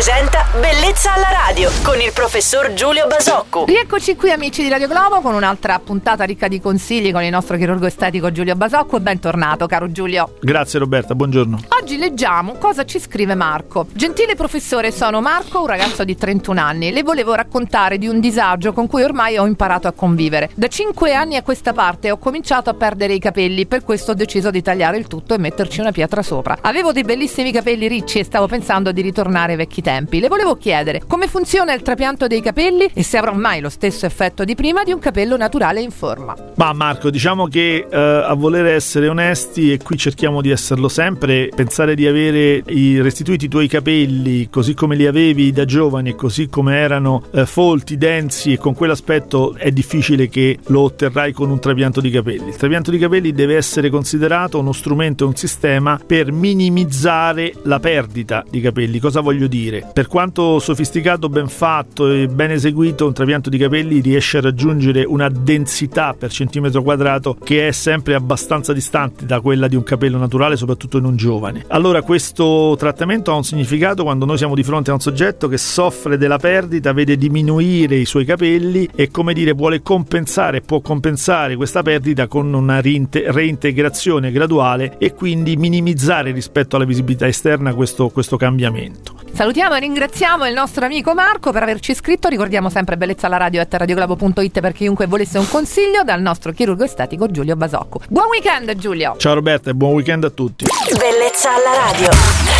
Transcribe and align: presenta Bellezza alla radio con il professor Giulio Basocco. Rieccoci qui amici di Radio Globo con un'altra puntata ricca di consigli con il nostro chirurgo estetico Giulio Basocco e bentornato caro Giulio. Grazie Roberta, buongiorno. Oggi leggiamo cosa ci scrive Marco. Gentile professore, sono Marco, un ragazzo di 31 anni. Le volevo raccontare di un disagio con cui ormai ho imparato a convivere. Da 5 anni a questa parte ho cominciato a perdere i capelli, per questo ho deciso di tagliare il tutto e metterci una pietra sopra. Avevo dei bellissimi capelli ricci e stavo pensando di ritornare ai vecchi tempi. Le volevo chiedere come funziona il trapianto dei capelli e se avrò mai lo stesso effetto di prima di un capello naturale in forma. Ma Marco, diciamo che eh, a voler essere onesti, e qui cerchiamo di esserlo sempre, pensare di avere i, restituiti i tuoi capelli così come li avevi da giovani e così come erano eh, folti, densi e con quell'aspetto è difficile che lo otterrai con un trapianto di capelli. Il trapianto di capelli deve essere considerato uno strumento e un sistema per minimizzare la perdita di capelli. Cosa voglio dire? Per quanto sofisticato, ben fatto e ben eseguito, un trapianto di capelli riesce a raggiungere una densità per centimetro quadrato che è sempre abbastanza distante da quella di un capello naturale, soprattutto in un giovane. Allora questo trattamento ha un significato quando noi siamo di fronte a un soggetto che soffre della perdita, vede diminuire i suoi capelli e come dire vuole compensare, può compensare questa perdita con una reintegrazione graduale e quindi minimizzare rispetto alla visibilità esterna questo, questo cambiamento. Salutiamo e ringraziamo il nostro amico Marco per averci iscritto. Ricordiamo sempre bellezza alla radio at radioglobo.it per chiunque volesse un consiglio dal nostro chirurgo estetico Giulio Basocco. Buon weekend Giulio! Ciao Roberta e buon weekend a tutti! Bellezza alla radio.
presenta 0.00 0.46
Bellezza 0.58 1.12
alla 1.12 1.28
radio 1.30 1.70
con 1.82 2.00
il 2.00 2.10
professor 2.14 2.72
Giulio 2.72 3.06
Basocco. 3.06 3.66
Rieccoci 3.66 4.16
qui 4.16 4.30
amici 4.30 4.62
di 4.62 4.70
Radio 4.70 4.88
Globo 4.88 5.20
con 5.20 5.34
un'altra 5.34 5.78
puntata 5.78 6.24
ricca 6.24 6.48
di 6.48 6.58
consigli 6.58 7.12
con 7.12 7.22
il 7.22 7.30
nostro 7.30 7.58
chirurgo 7.58 7.84
estetico 7.84 8.32
Giulio 8.32 8.56
Basocco 8.56 8.96
e 8.96 9.00
bentornato 9.00 9.66
caro 9.66 9.92
Giulio. 9.92 10.36
Grazie 10.40 10.78
Roberta, 10.78 11.14
buongiorno. 11.14 11.60
Oggi 11.78 11.98
leggiamo 11.98 12.54
cosa 12.54 12.86
ci 12.86 12.98
scrive 12.98 13.34
Marco. 13.34 13.88
Gentile 13.92 14.36
professore, 14.36 14.90
sono 14.90 15.20
Marco, 15.20 15.60
un 15.60 15.66
ragazzo 15.66 16.02
di 16.02 16.16
31 16.16 16.58
anni. 16.58 16.92
Le 16.92 17.02
volevo 17.02 17.34
raccontare 17.34 17.98
di 17.98 18.08
un 18.08 18.20
disagio 18.20 18.72
con 18.72 18.86
cui 18.86 19.02
ormai 19.02 19.36
ho 19.36 19.44
imparato 19.44 19.86
a 19.86 19.92
convivere. 19.92 20.48
Da 20.54 20.68
5 20.68 21.12
anni 21.12 21.36
a 21.36 21.42
questa 21.42 21.74
parte 21.74 22.10
ho 22.10 22.16
cominciato 22.16 22.70
a 22.70 22.74
perdere 22.74 23.12
i 23.12 23.18
capelli, 23.18 23.66
per 23.66 23.84
questo 23.84 24.12
ho 24.12 24.14
deciso 24.14 24.50
di 24.50 24.62
tagliare 24.62 24.96
il 24.96 25.06
tutto 25.08 25.34
e 25.34 25.38
metterci 25.38 25.80
una 25.80 25.92
pietra 25.92 26.22
sopra. 26.22 26.56
Avevo 26.62 26.90
dei 26.90 27.04
bellissimi 27.04 27.52
capelli 27.52 27.86
ricci 27.86 28.18
e 28.18 28.24
stavo 28.24 28.46
pensando 28.46 28.92
di 28.92 29.02
ritornare 29.02 29.52
ai 29.52 29.58
vecchi 29.58 29.82
tempi. 29.82 29.89
Le 29.90 30.28
volevo 30.28 30.54
chiedere 30.54 31.02
come 31.04 31.26
funziona 31.26 31.74
il 31.74 31.82
trapianto 31.82 32.28
dei 32.28 32.40
capelli 32.40 32.88
e 32.94 33.02
se 33.02 33.16
avrò 33.16 33.32
mai 33.32 33.60
lo 33.60 33.68
stesso 33.68 34.06
effetto 34.06 34.44
di 34.44 34.54
prima 34.54 34.84
di 34.84 34.92
un 34.92 35.00
capello 35.00 35.36
naturale 35.36 35.80
in 35.80 35.90
forma. 35.90 36.36
Ma 36.54 36.72
Marco, 36.72 37.10
diciamo 37.10 37.48
che 37.48 37.88
eh, 37.90 37.96
a 37.96 38.32
voler 38.34 38.66
essere 38.66 39.08
onesti, 39.08 39.72
e 39.72 39.78
qui 39.78 39.96
cerchiamo 39.96 40.42
di 40.42 40.50
esserlo 40.50 40.88
sempre, 40.88 41.48
pensare 41.52 41.96
di 41.96 42.06
avere 42.06 42.62
i, 42.66 43.00
restituiti 43.00 43.46
i 43.46 43.48
tuoi 43.48 43.66
capelli 43.66 44.48
così 44.48 44.74
come 44.74 44.94
li 44.94 45.06
avevi 45.06 45.50
da 45.50 45.64
giovani 45.64 46.10
e 46.10 46.14
così 46.14 46.48
come 46.48 46.76
erano 46.76 47.24
eh, 47.32 47.44
folti, 47.44 47.98
densi 47.98 48.52
e 48.52 48.58
con 48.58 48.74
quell'aspetto 48.74 49.56
è 49.56 49.72
difficile 49.72 50.28
che 50.28 50.60
lo 50.66 50.82
otterrai 50.82 51.32
con 51.32 51.50
un 51.50 51.58
trapianto 51.58 52.00
di 52.00 52.10
capelli. 52.10 52.50
Il 52.50 52.56
trapianto 52.56 52.92
di 52.92 52.98
capelli 52.98 53.32
deve 53.32 53.56
essere 53.56 53.90
considerato 53.90 54.60
uno 54.60 54.72
strumento 54.72 55.24
e 55.24 55.26
un 55.26 55.34
sistema 55.34 56.00
per 56.04 56.30
minimizzare 56.30 57.54
la 57.64 57.80
perdita 57.80 58.44
di 58.48 58.60
capelli. 58.60 59.00
Cosa 59.00 59.20
voglio 59.20 59.48
dire? 59.48 59.78
Per 59.92 60.06
quanto 60.06 60.58
sofisticato, 60.58 61.28
ben 61.28 61.48
fatto 61.48 62.10
e 62.10 62.26
ben 62.28 62.50
eseguito, 62.50 63.06
un 63.06 63.12
trapianto 63.12 63.50
di 63.50 63.58
capelli 63.58 64.00
riesce 64.00 64.38
a 64.38 64.40
raggiungere 64.40 65.04
una 65.04 65.28
densità 65.28 66.14
per 66.18 66.30
centimetro 66.30 66.82
quadrato 66.82 67.36
che 67.42 67.68
è 67.68 67.72
sempre 67.72 68.14
abbastanza 68.14 68.72
distante 68.72 69.26
da 69.26 69.40
quella 69.40 69.68
di 69.68 69.76
un 69.76 69.82
capello 69.82 70.18
naturale, 70.18 70.56
soprattutto 70.56 70.98
in 70.98 71.04
un 71.04 71.16
giovane. 71.16 71.64
Allora 71.68 72.02
questo 72.02 72.74
trattamento 72.78 73.32
ha 73.32 73.36
un 73.36 73.44
significato 73.44 74.02
quando 74.02 74.24
noi 74.24 74.38
siamo 74.38 74.54
di 74.54 74.62
fronte 74.62 74.90
a 74.90 74.94
un 74.94 75.00
soggetto 75.00 75.48
che 75.48 75.58
soffre 75.58 76.16
della 76.16 76.38
perdita, 76.38 76.92
vede 76.92 77.16
diminuire 77.16 77.96
i 77.96 78.04
suoi 78.04 78.24
capelli 78.24 78.88
e 78.94 79.10
come 79.10 79.32
dire 79.32 79.52
vuole 79.52 79.82
compensare, 79.82 80.60
può 80.60 80.80
compensare 80.80 81.56
questa 81.56 81.82
perdita 81.82 82.26
con 82.26 82.52
una 82.52 82.80
reintegrazione 82.80 84.30
graduale 84.30 84.96
e 84.98 85.14
quindi 85.14 85.56
minimizzare 85.56 86.32
rispetto 86.32 86.76
alla 86.76 86.84
visibilità 86.84 87.26
esterna 87.26 87.74
questo, 87.74 88.08
questo 88.08 88.36
cambiamento. 88.36 89.19
Salutiamo 89.40 89.74
e 89.74 89.80
ringraziamo 89.80 90.46
il 90.46 90.52
nostro 90.52 90.84
amico 90.84 91.14
Marco 91.14 91.50
per 91.50 91.62
averci 91.62 91.92
iscritto. 91.92 92.28
Ricordiamo 92.28 92.68
sempre 92.68 92.98
bellezza 92.98 93.26
alla 93.26 93.38
radio 93.38 93.62
at 93.62 93.72
radioglobo.it 93.72 94.60
per 94.60 94.72
chiunque 94.72 95.06
volesse 95.06 95.38
un 95.38 95.48
consiglio 95.48 96.02
dal 96.04 96.20
nostro 96.20 96.52
chirurgo 96.52 96.84
estetico 96.84 97.26
Giulio 97.30 97.56
Basocco. 97.56 98.02
Buon 98.10 98.26
weekend 98.26 98.76
Giulio! 98.76 99.14
Ciao 99.16 99.32
Roberta 99.32 99.70
e 99.70 99.74
buon 99.74 99.94
weekend 99.94 100.24
a 100.24 100.30
tutti! 100.30 100.66
Bellezza 100.94 101.54
alla 101.54 101.90
radio. 101.90 102.59